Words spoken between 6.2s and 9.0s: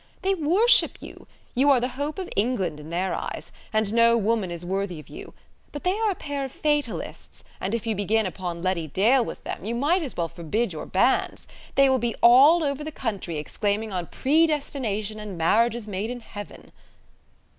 of fatalists, and if you begin upon Letty